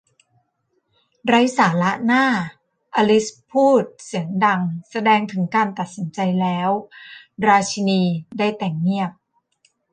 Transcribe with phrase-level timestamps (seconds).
[1.27, 2.25] ไร้สาระน่า
[2.95, 6.69] อลิซพูดเสียงดังแสดงถึงการตัดสินใจแล้ว
[7.47, 8.01] ราชินี
[8.37, 9.11] ได้แต่เงียบ